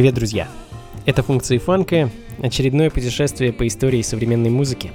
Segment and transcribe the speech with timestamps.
[0.00, 0.48] Привет, друзья!
[1.04, 2.08] Это функции фанка,
[2.40, 4.92] очередное путешествие по истории современной музыки.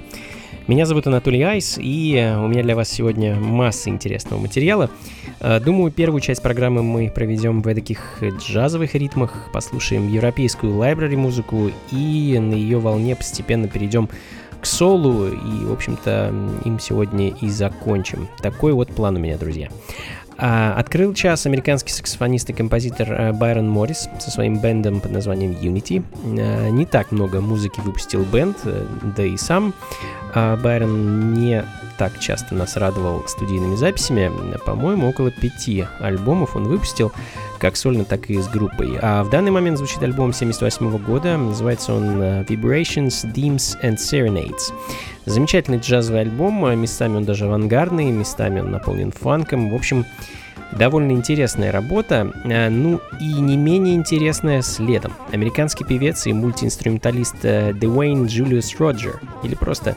[0.66, 4.90] Меня зовут Анатолий Айс, и э, у меня для вас сегодня масса интересного материала.
[5.38, 11.70] Э, думаю, первую часть программы мы проведем в таких джазовых ритмах, послушаем европейскую лайбрари музыку
[11.92, 14.08] и на ее волне постепенно перейдем
[14.60, 16.34] к солу, и, в общем-то,
[16.64, 18.26] им сегодня и закончим.
[18.42, 19.68] Такой вот план у меня, друзья.
[20.38, 25.52] А, открыл час американский саксофонист и композитор э, Байрон Моррис со своим бендом под названием
[25.52, 26.04] Unity.
[26.38, 28.86] Э, не так много музыки выпустил бенд, э,
[29.16, 29.72] да и сам
[30.34, 31.64] Байрон не
[31.98, 34.30] так часто нас радовал студийными записями.
[34.64, 37.12] По-моему, около пяти альбомов он выпустил,
[37.58, 38.98] как сольно, так и с группой.
[39.00, 44.72] А в данный момент звучит альбом 78 года, называется он Vibrations, Themes and Serenades.
[45.24, 49.70] Замечательный джазовый альбом, местами он даже авангардный, местами он наполнен фанком.
[49.70, 50.04] В общем,
[50.72, 55.12] довольно интересная работа, а, ну и не менее интересная следом.
[55.32, 59.96] Американский певец и мультиинструменталист э, Дуэйн Джулиус Роджер, или просто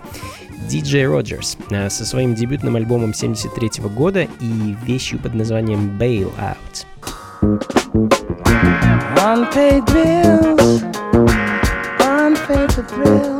[0.69, 6.85] DJ Роджерс, а, со своим дебютным альбомом 73 года и вещью под названием Bail Out.
[9.21, 10.83] Unpaid bills,
[11.99, 13.39] unpaid for thrills.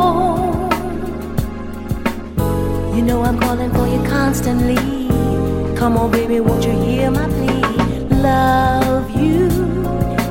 [3.31, 4.75] I'm calling for you constantly.
[5.77, 7.61] Come on, baby, won't you hear my plea?
[8.21, 9.47] Love you.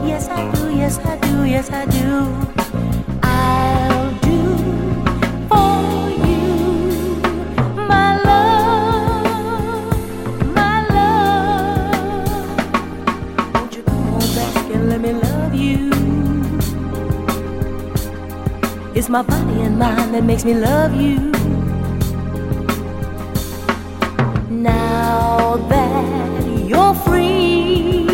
[0.06, 0.76] Yes, I do.
[0.76, 1.46] Yes, I do.
[1.46, 2.26] Yes, I do.
[3.22, 4.42] I'll do
[5.48, 7.16] for you,
[7.88, 9.96] my love,
[10.54, 11.94] my love.
[13.54, 15.90] Won't you come on back and let me love you?
[18.94, 21.39] It's my body and mind that makes me love you.
[25.10, 28.06] Now that you're free,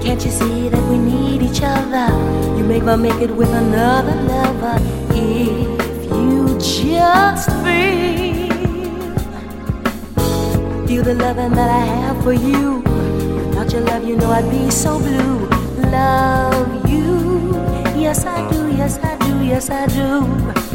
[0.00, 2.08] can't you see that we need each other?
[2.56, 4.76] You make me make it with another lover
[5.10, 8.48] if you just feel
[10.86, 12.80] feel the loving that I have for you.
[13.48, 15.50] Without your love, you know I'd be so blue.
[15.98, 17.52] Love you,
[18.04, 20.71] yes I do, yes I do yes I do.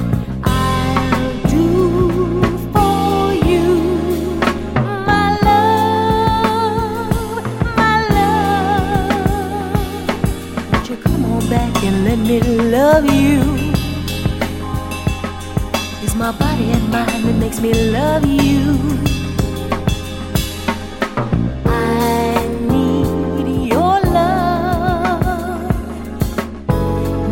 [12.27, 13.39] Me love you?
[16.03, 18.75] It's my body and mind that makes me love you.
[21.65, 25.23] I need your love.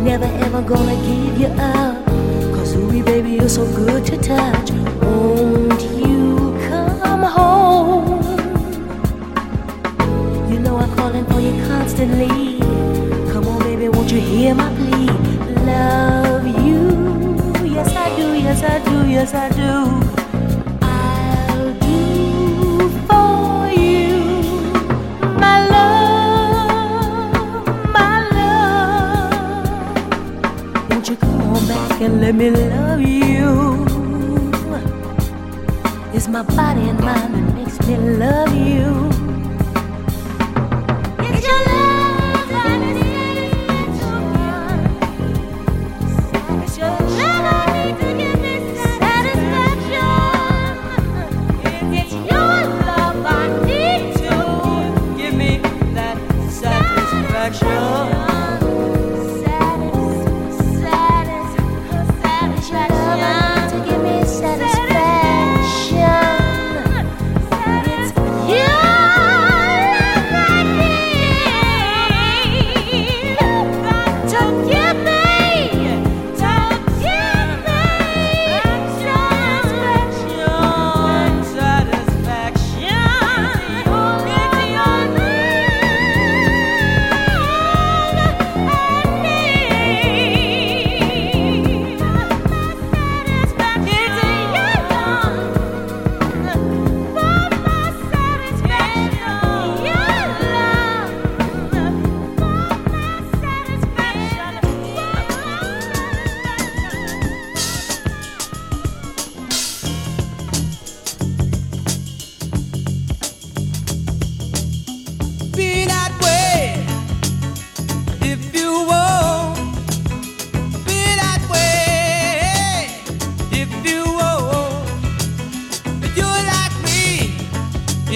[0.02, 2.06] Never ever gonna give you up.
[2.54, 4.70] Cause ooh, baby, you're so good to touch.
[5.02, 8.22] Won't you come home?
[10.50, 12.45] You know I'm calling for you constantly.
[14.26, 15.06] Hear my plea?
[15.66, 16.82] Love you.
[17.76, 19.72] Yes, I do, yes, I do, yes, I do.
[20.82, 24.16] i'll do for you
[25.40, 25.96] my love
[30.90, 33.86] won't you come back and let me love you.
[36.14, 39.15] It's my body and mind that makes me love you.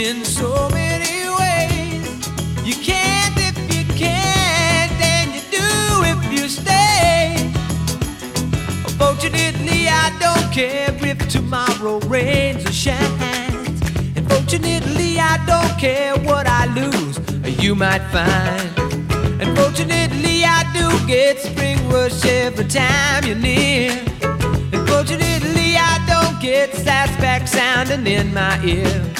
[0.00, 2.26] in so many ways.
[2.64, 5.68] You can't if you can't, and you do
[6.12, 7.36] if you stay.
[8.96, 13.82] Fortunately, I don't care if tomorrow rains or shines.
[14.16, 18.70] And fortunately, I don't care what I lose or you might find.
[19.42, 23.92] And fortunately, I do get spring rush every time you're near.
[24.72, 29.19] And fortunately, I don't get satisfaction sounding in my ear.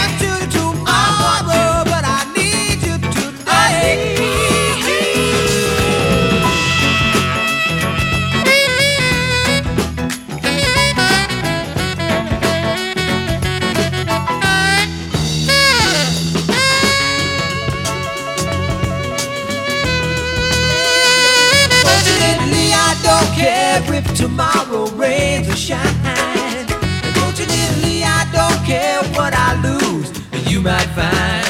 [24.41, 26.65] tomorrow rains or shine.
[27.03, 31.45] Unfortunately, I don't care what I lose, But you might find.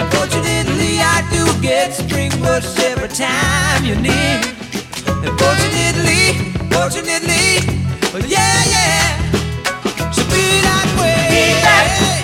[0.00, 4.40] Unfortunately, I do get spring bush every time you need.
[5.22, 7.60] Unfortunately, fortunately,
[8.02, 11.20] fortunately, yeah, yeah, should be that way.
[11.30, 12.19] Be that way.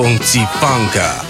[0.00, 1.29] 公鸡 funk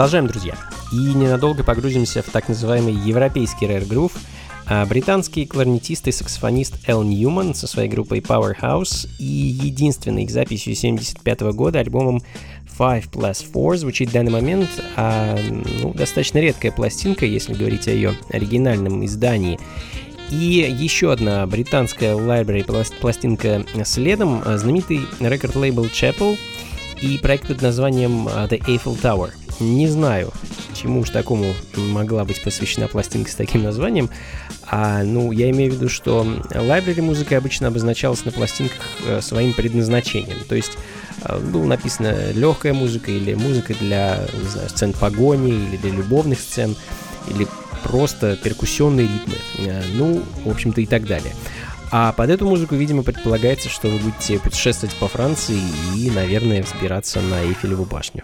[0.00, 0.54] Продолжаем, друзья.
[0.92, 4.12] И ненадолго погрузимся в так называемый европейский рэр-грув.
[4.64, 10.74] А британский кларнетист и саксофонист Эл Ньюман со своей группой Powerhouse и единственной их записью
[10.74, 12.22] 75 года альбомом
[12.78, 15.38] Five Plus Four звучит в данный момент а,
[15.82, 19.60] ну, достаточно редкая пластинка, если говорить о ее оригинальном издании.
[20.30, 26.38] И еще одна британская пласт- пластинка следом, знаменитый рекорд-лейбл Chapel
[27.02, 29.32] и проект под названием а, The Eiffel Tower.
[29.60, 30.32] Не знаю,
[30.74, 34.08] чему уж такому могла быть посвящена пластинка с таким названием.
[34.66, 39.52] А, ну, я имею в виду, что library музыка обычно обозначалась на пластинках э, своим
[39.52, 40.38] предназначением.
[40.48, 40.72] То есть
[41.24, 46.40] э, было написано легкая музыка или музыка для, не знаю, сцен погони или для любовных
[46.40, 46.74] сцен
[47.28, 47.46] или
[47.82, 49.34] просто перкуссионные ритмы.
[49.58, 51.34] Э, Ну, в общем-то, и так далее.
[51.92, 55.60] А под эту музыку, видимо, предполагается, что вы будете путешествовать по Франции
[55.96, 58.22] и, наверное, взбираться на Эйфелеву башню.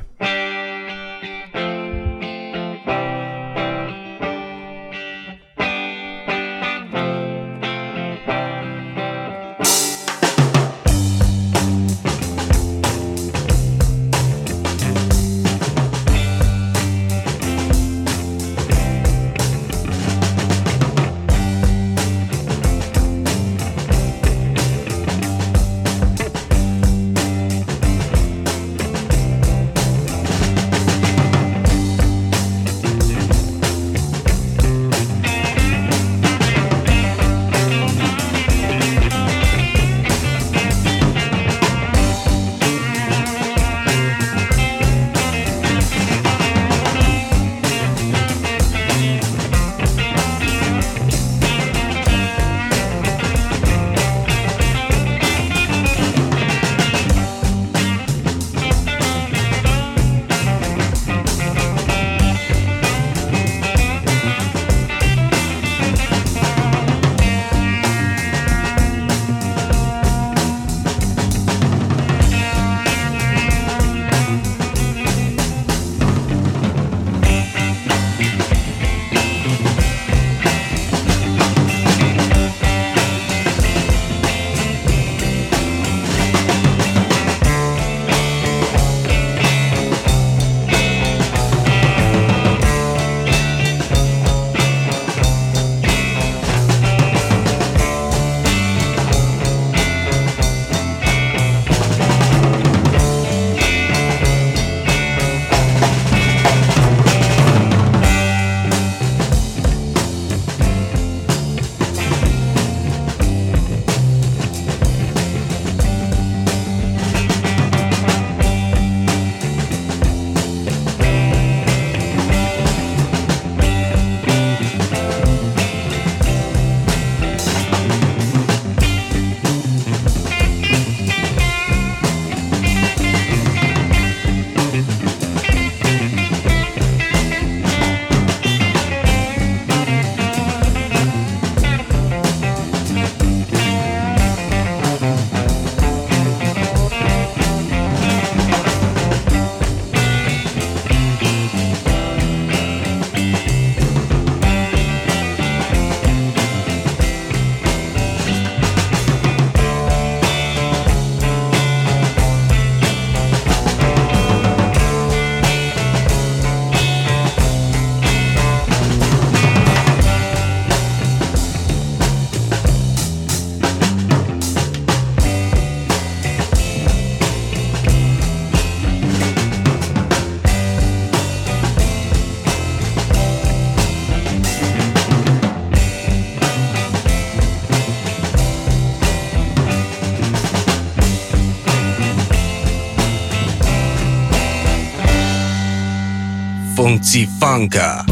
[196.97, 198.06] Funky Funker.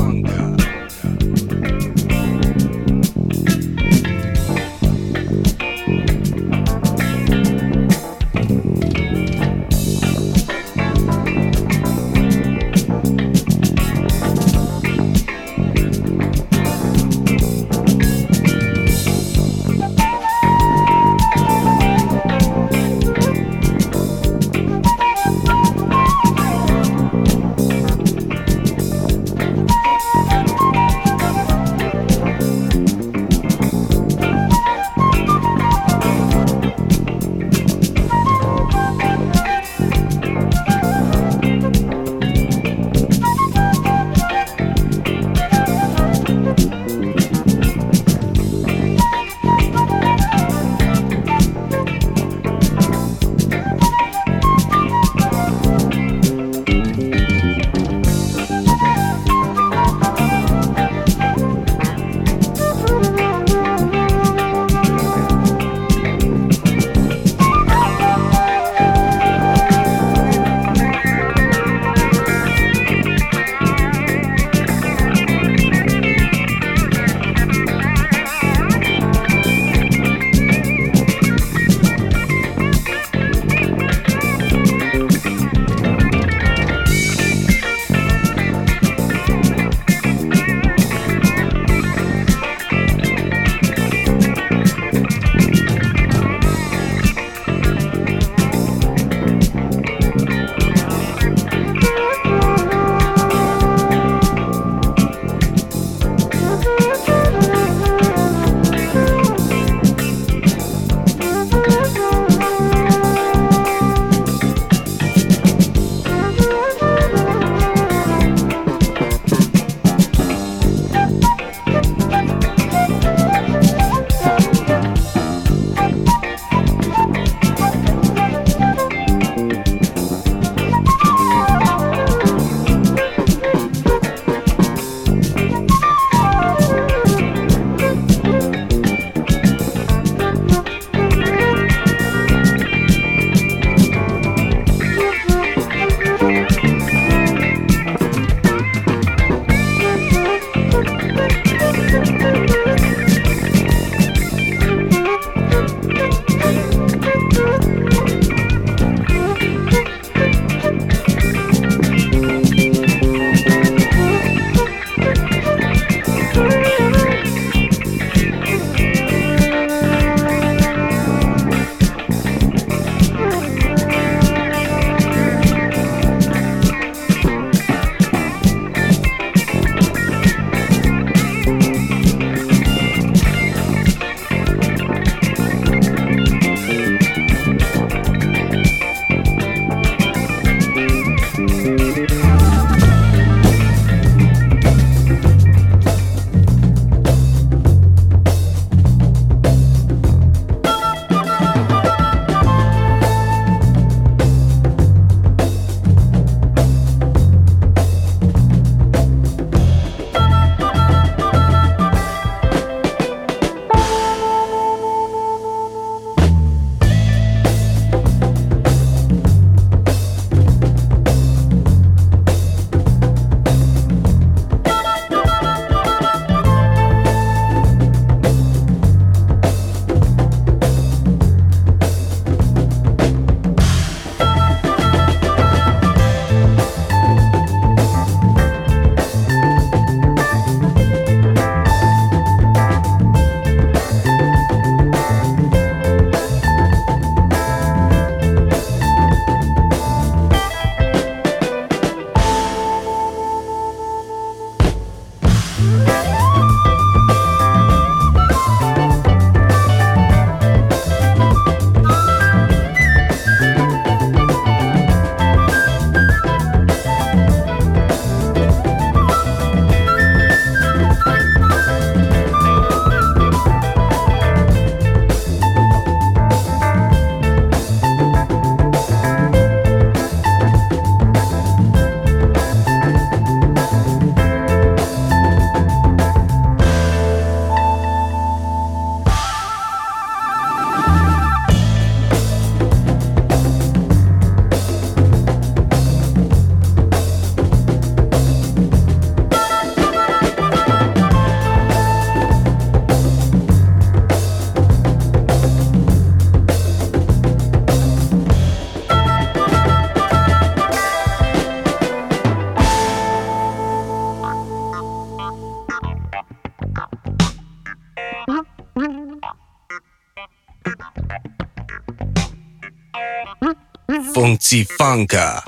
[324.63, 325.43] Funka.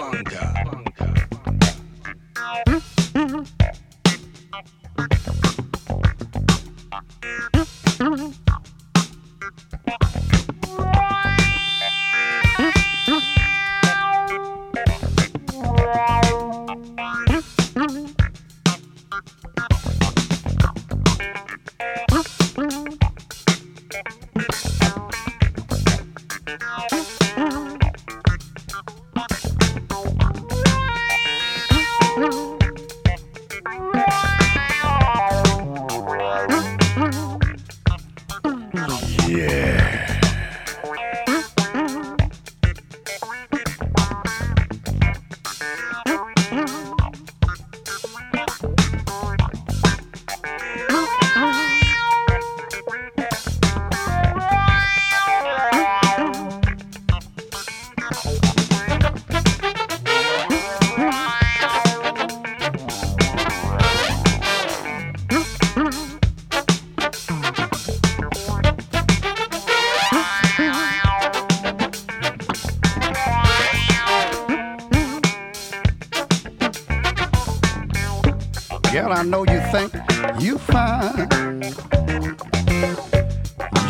[78.97, 79.93] Girl, I know you think
[80.41, 81.29] you fine.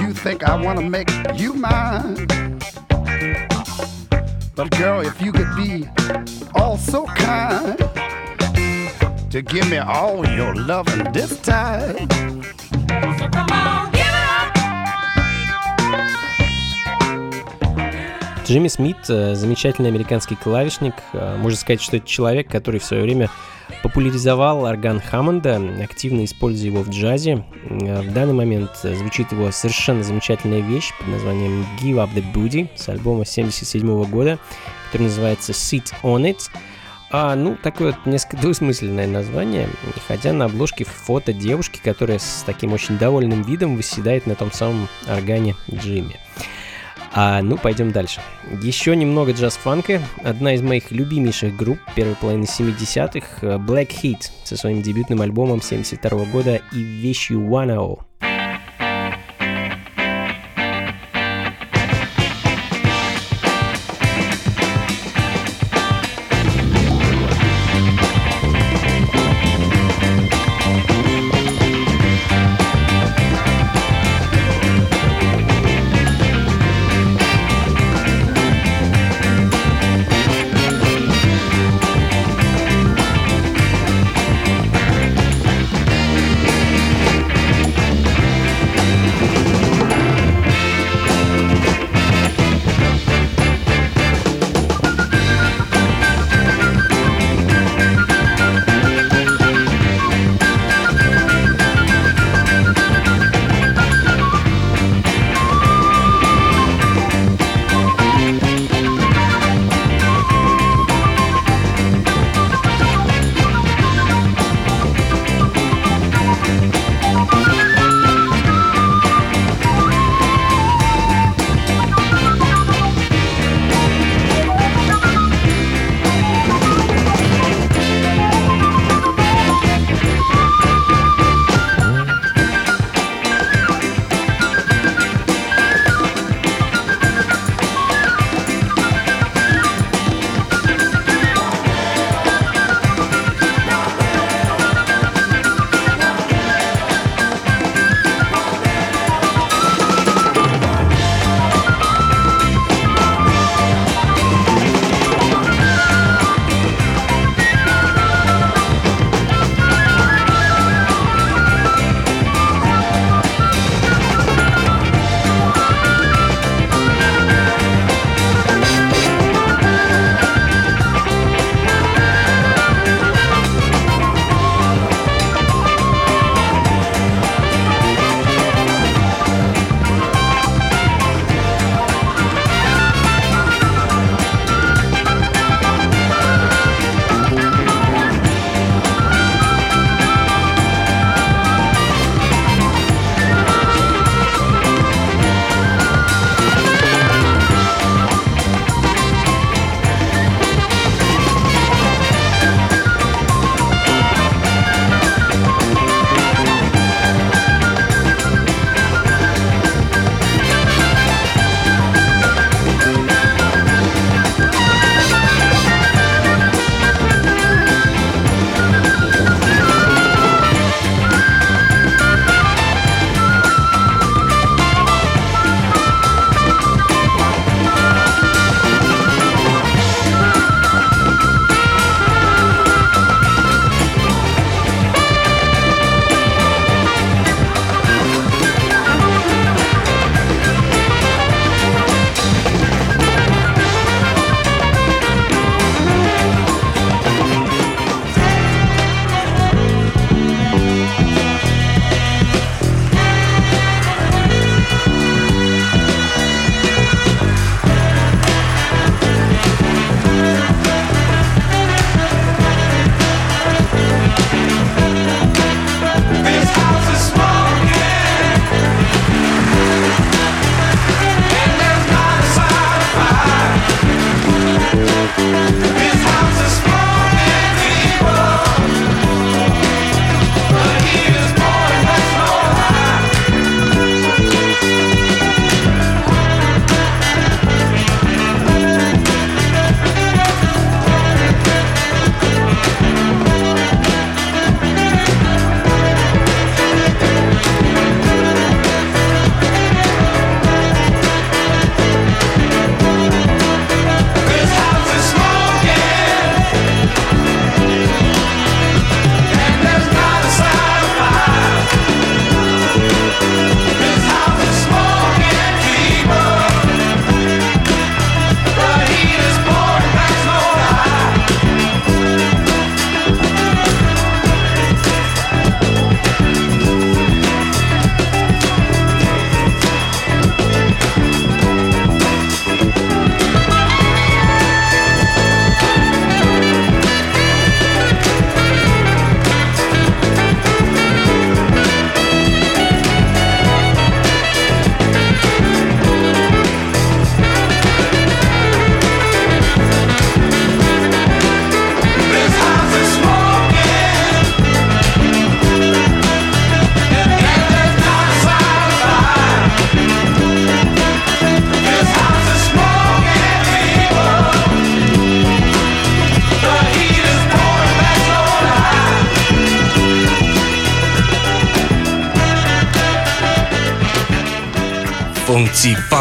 [0.01, 2.27] You think I wanna make you mine.
[4.57, 5.87] But girl, if you could be
[6.57, 7.79] all so kind
[9.31, 12.09] to give me all your loving this time.
[13.17, 14.57] So come on, give it up.
[18.45, 20.95] Джимми Смит э, замечательный американский клавишник.
[21.13, 23.31] Э, Можно сказать, что это человек, который в свое время
[23.87, 27.45] популяризовал орган Хаммонда, активно используя его в джазе.
[27.71, 32.25] Э, В данный момент э, звучит его совершенно замечательная вещь под названием Give Up the
[32.33, 34.41] Booty с альбома 77 года,
[34.87, 36.51] который называется Sit On It.
[37.13, 39.69] А, ну, такое вот несколько двусмысленное название,
[40.09, 44.89] хотя на обложке фото девушки, которая с таким очень довольным видом восседает на том самом
[45.09, 46.17] органе Джимми.
[47.19, 48.21] А, ну, пойдем дальше.
[48.63, 50.03] Еще немного джаз-фанка.
[50.23, 55.63] Одна из моих любимейших групп первой половины 70-х— э, Black Heat со своим дебютным альбомом
[55.63, 58.01] 72 года и вещью One O.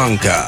[0.06, 0.45] Blanca.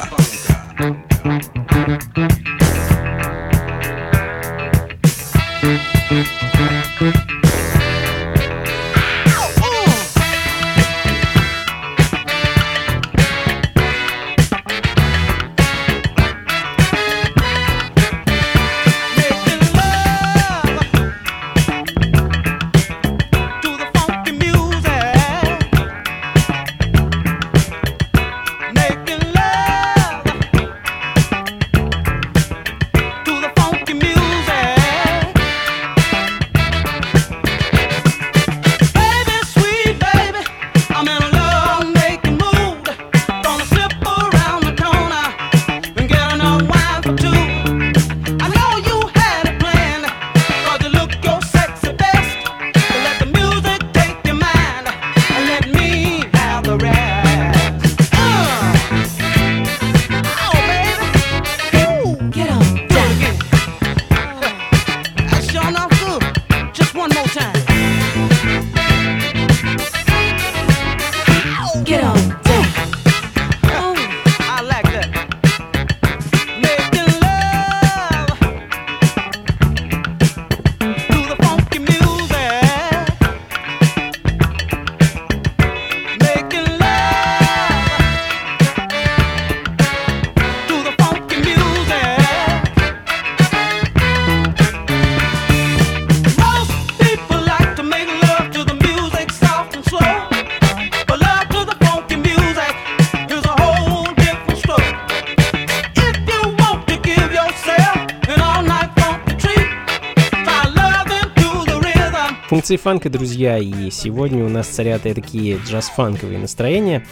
[112.69, 117.03] Функции фанка, друзья, и сегодня у нас царят такие джаз-фанковые настроения.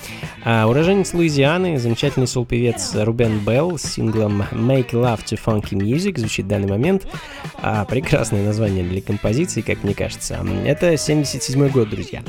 [0.46, 6.46] А, уроженец Луизианы, замечательный сол-певец Рубен Белл с синглом Make Love to Funky Music звучит
[6.46, 7.08] в данный момент.
[7.56, 10.46] А, прекрасное название для композиции, как мне кажется.
[10.64, 12.22] Это 77 год, друзья.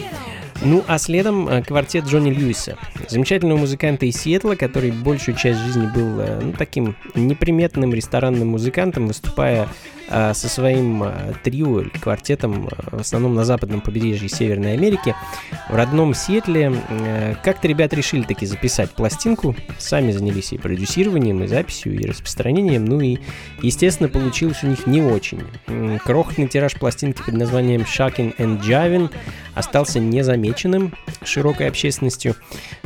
[0.62, 5.86] Ну, а следом э, квартет Джонни Льюиса, замечательного музыканта из Сиэтла, который большую часть жизни
[5.94, 9.68] был э, ну, таким неприметным ресторанным музыкантом, выступая
[10.08, 11.04] со своим
[11.42, 15.14] трио или квартетом в основном на западном побережье Северной Америки.
[15.68, 16.72] В родном Сиэтле
[17.42, 23.00] как-то ребята решили таки записать пластинку, сами занялись и продюсированием, и записью, и распространением, ну
[23.00, 23.18] и,
[23.62, 25.42] естественно, получилось у них не очень.
[26.04, 29.10] Крохотный тираж пластинки под названием Shocking and Jiving
[29.54, 30.94] остался незамеченным
[31.24, 32.34] широкой общественностью.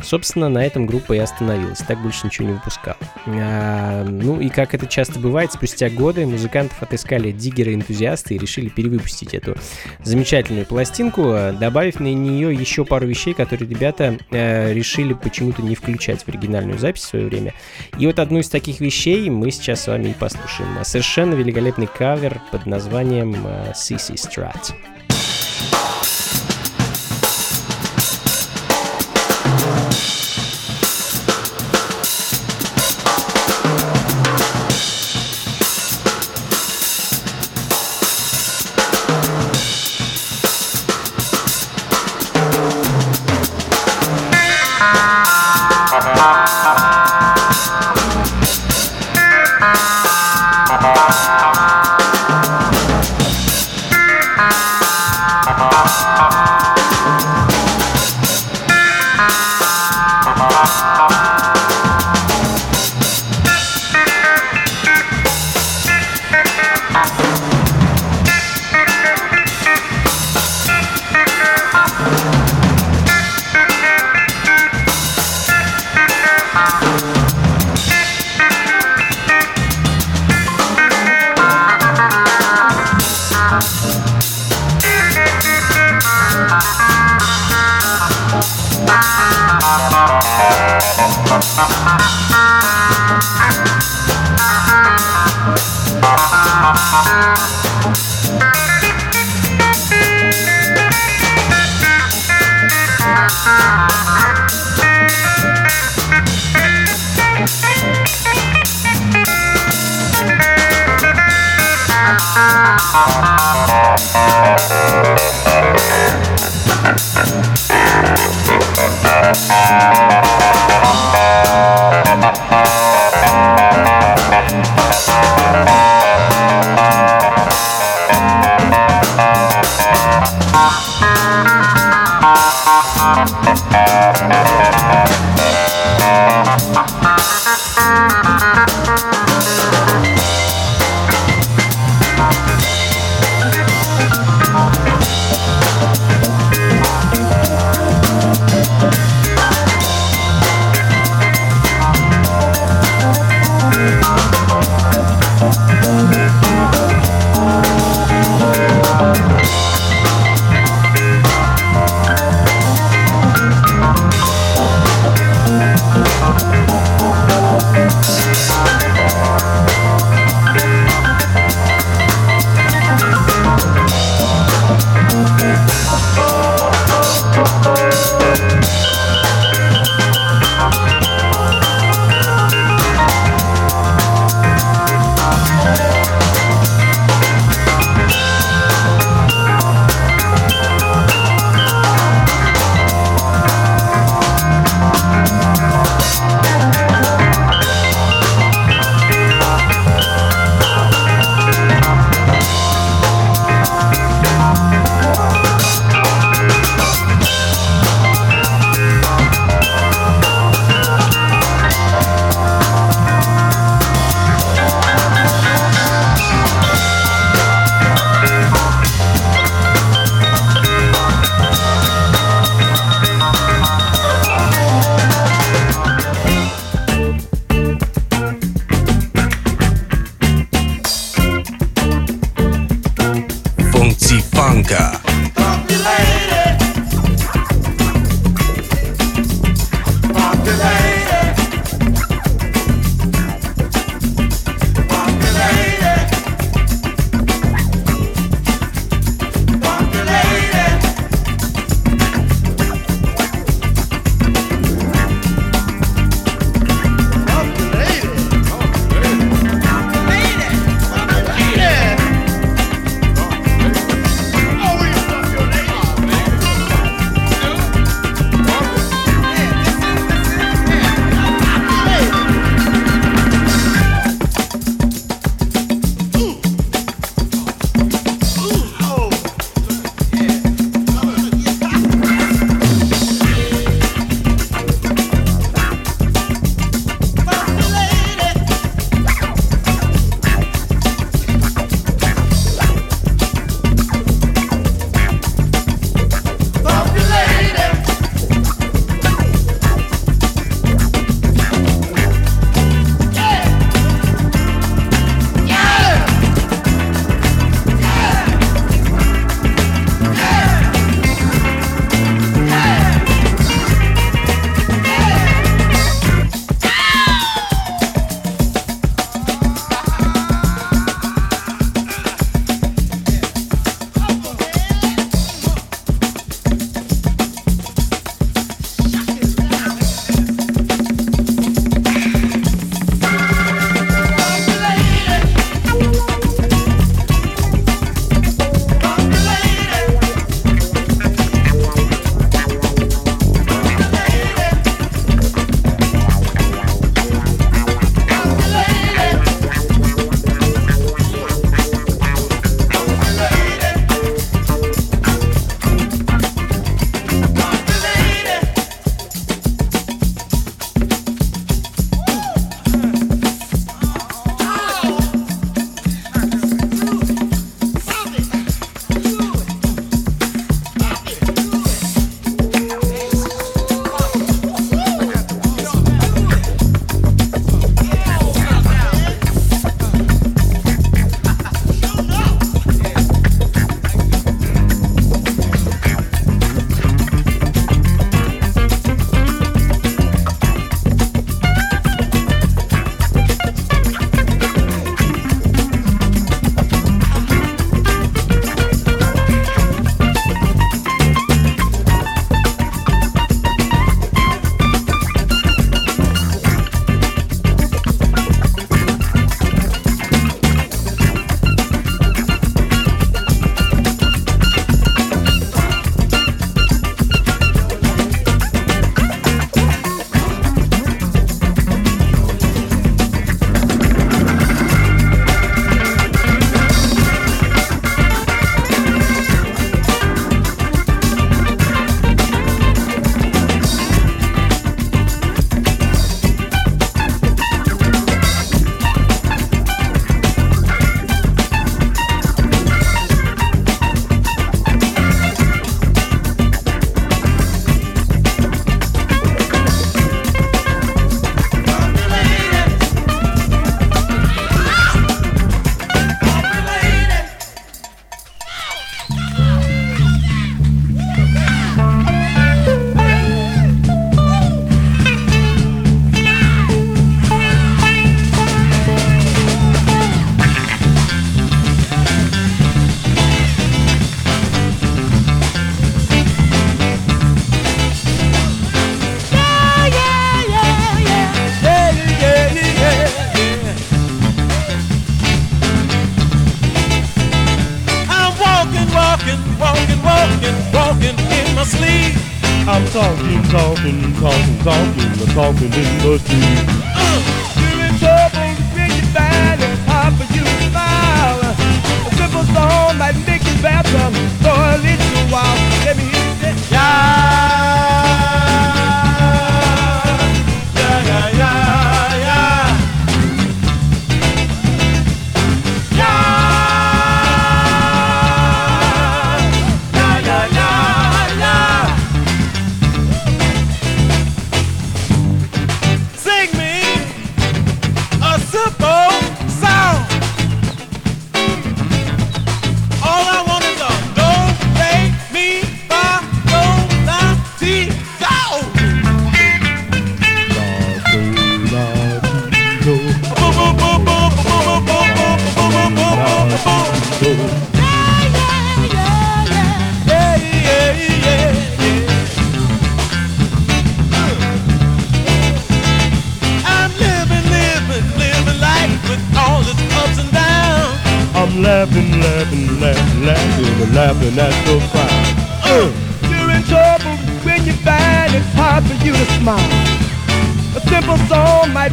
[0.01, 2.97] Собственно, на этом группа и остановилась, так больше ничего не выпускала.
[3.25, 9.55] Ну и как это часто бывает, спустя годы музыкантов отыскали диггеры-энтузиасты и решили перевыпустить эту
[10.03, 16.23] замечательную пластинку, добавив на нее еще пару вещей, которые ребята э, решили почему-то не включать
[16.23, 17.53] в оригинальную запись в свое время.
[17.97, 20.69] И вот одну из таких вещей мы сейчас с вами и послушаем.
[20.83, 24.73] Совершенно великолепный кавер под названием э, CC Strat.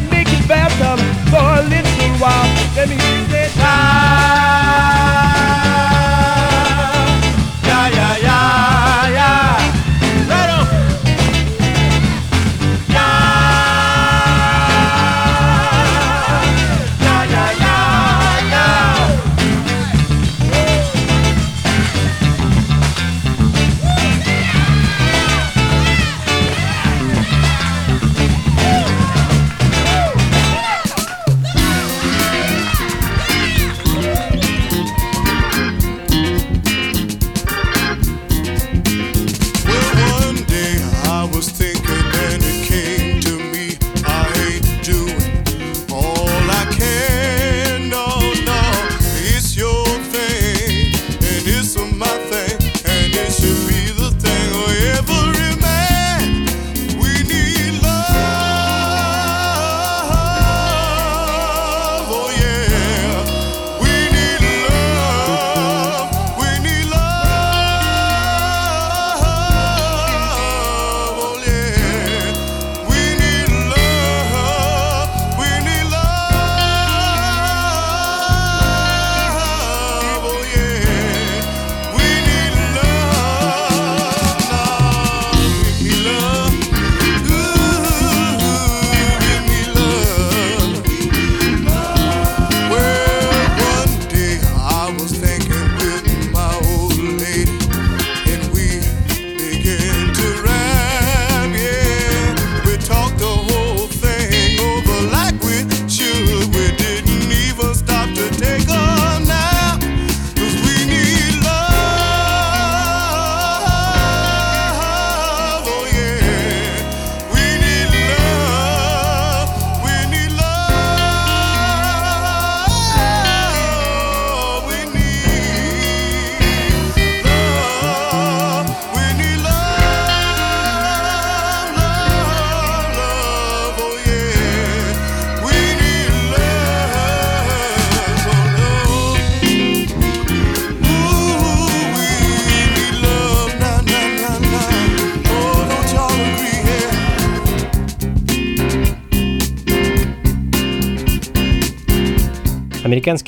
[0.09, 0.99] naked bathtub
[1.29, 1.90] falling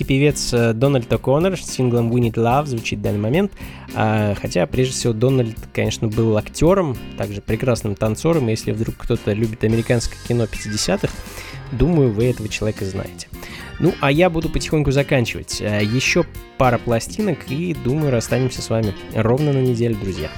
[0.03, 3.51] Американский певец э, Дональд О'Коннор с синглом We Need Love звучит в данный момент.
[3.95, 8.47] А, хотя, прежде всего, Дональд, конечно, был актером, также прекрасным танцором.
[8.47, 11.09] Если вдруг кто-то любит американское кино 50-х,
[11.71, 13.27] думаю, вы этого человека знаете.
[13.79, 15.61] Ну, а я буду потихоньку заканчивать.
[15.61, 16.25] Э, Еще
[16.57, 20.29] пара пластинок и, думаю, расстанемся с вами ровно на неделю, друзья.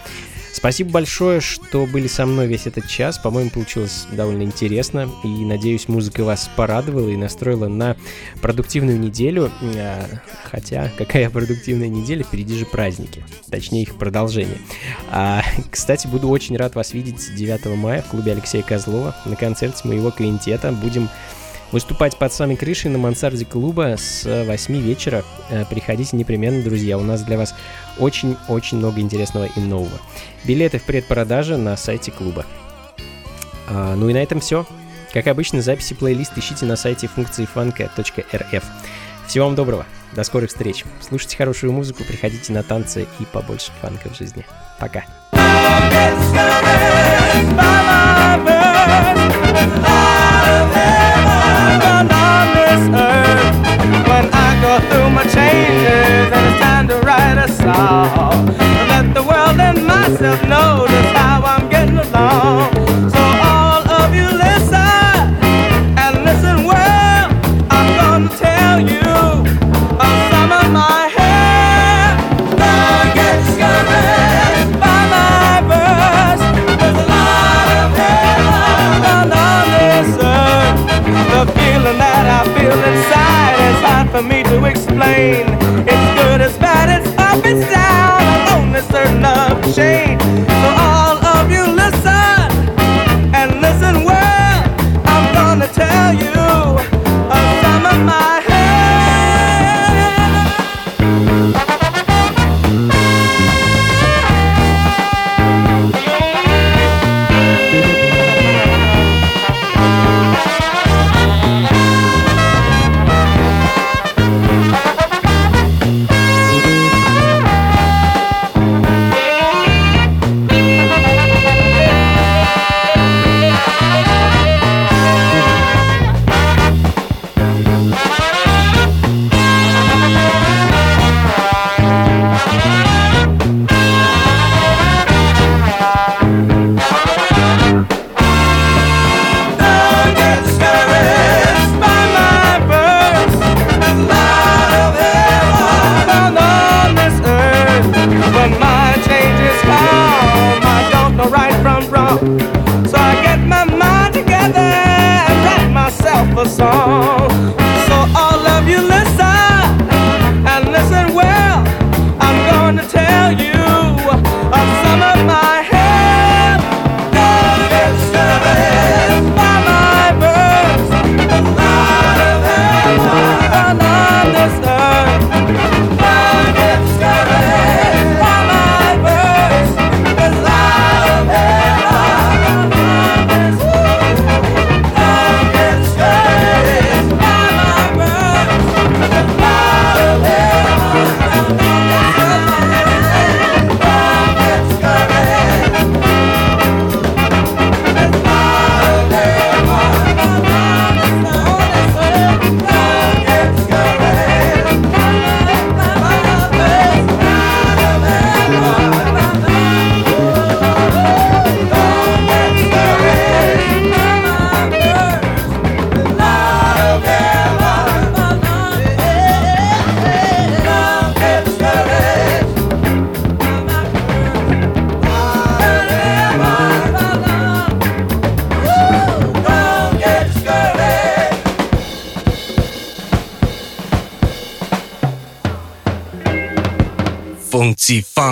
[0.56, 3.18] Спасибо большое, что были со мной весь этот час.
[3.18, 5.10] По-моему, получилось довольно интересно.
[5.26, 7.98] И надеюсь, музыка вас порадовала и настроила на
[8.42, 9.52] продуктивную неделю.
[9.62, 10.06] А,
[10.50, 13.26] Хотя, какая продуктивная неделя, впереди же праздники.
[13.52, 14.58] Точнее, их продолжение.
[15.12, 19.86] А, кстати, буду очень рад вас видеть 9 мая в клубе Алексея Козлова на концерте
[19.86, 20.72] моего квинтета.
[20.72, 21.10] Будем
[21.74, 25.26] выступать под самой крышей на мансарде клуба с 8 вечера.
[25.50, 26.98] Э, Приходите непременно, друзья.
[26.98, 27.54] У нас для вас
[28.00, 30.00] очень-очень много интересного и нового.
[30.46, 32.46] Билеты в предпродаже на сайте клуба.
[33.68, 34.66] А, ну и на этом все.
[35.14, 38.64] Как обычно, записи плейлист ищите на сайте функции фанка.рф.
[39.28, 39.86] Всего вам доброго.
[40.14, 40.84] До скорых встреч.
[41.02, 44.46] Слушайте хорошую музыку, приходите на танцы и побольше фанка в жизни.
[44.80, 45.04] Пока.
[45.92, 48.06] get discouraged by my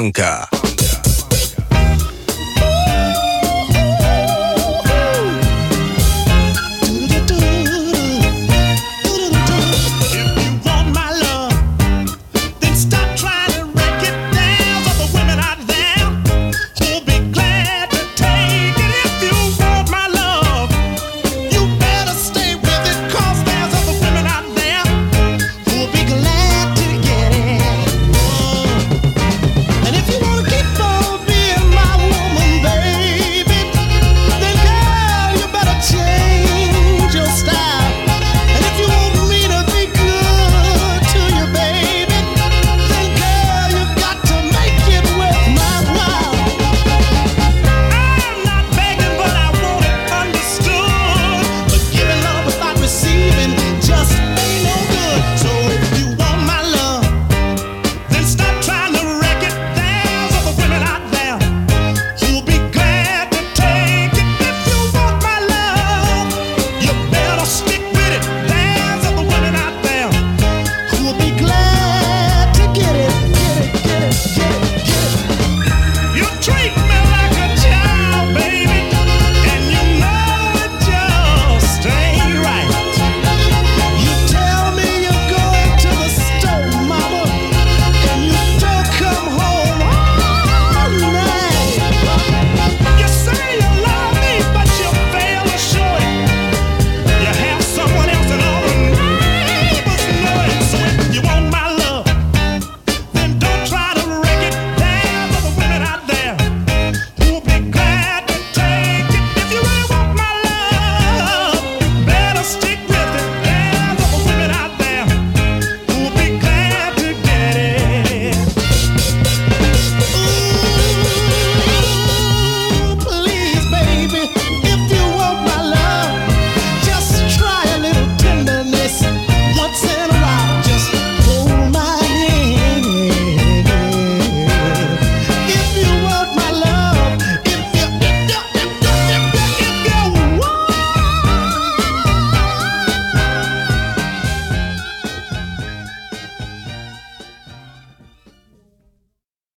[0.03, 0.52] Blanca.